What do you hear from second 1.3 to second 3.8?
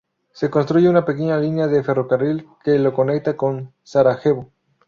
línea de ferrocarril que lo conecta con